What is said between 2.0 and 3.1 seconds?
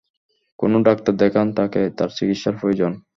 চিকিৎসার প্রয়োজন।